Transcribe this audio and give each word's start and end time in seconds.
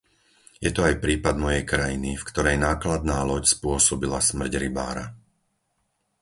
Je 0.65 0.71
to 0.75 0.81
aj 0.89 0.95
prípad 1.05 1.35
mojej 1.45 1.61
krajiny, 1.73 2.11
v 2.17 2.25
ktorej 2.29 2.57
nákladná 2.67 3.17
loď 3.29 3.43
spôsobila 3.55 4.17
smrť 4.29 4.53
rybára. 4.63 5.05